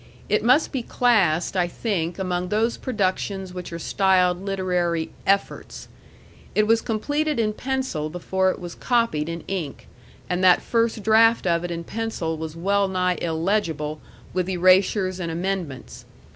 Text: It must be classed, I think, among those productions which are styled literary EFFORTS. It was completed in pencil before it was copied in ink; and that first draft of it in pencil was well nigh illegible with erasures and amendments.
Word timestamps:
It 0.29 0.43
must 0.43 0.71
be 0.71 0.81
classed, 0.81 1.55
I 1.55 1.67
think, 1.67 2.17
among 2.17 2.49
those 2.49 2.75
productions 2.75 3.53
which 3.53 3.71
are 3.71 3.77
styled 3.77 4.43
literary 4.43 5.11
EFFORTS. 5.27 5.89
It 6.55 6.65
was 6.65 6.81
completed 6.81 7.37
in 7.39 7.53
pencil 7.53 8.09
before 8.09 8.49
it 8.49 8.57
was 8.57 8.73
copied 8.73 9.29
in 9.29 9.41
ink; 9.41 9.87
and 10.27 10.43
that 10.43 10.63
first 10.63 11.03
draft 11.03 11.45
of 11.45 11.63
it 11.63 11.69
in 11.69 11.83
pencil 11.83 12.35
was 12.35 12.55
well 12.55 12.87
nigh 12.87 13.19
illegible 13.21 14.01
with 14.33 14.49
erasures 14.49 15.19
and 15.19 15.31
amendments. 15.31 16.05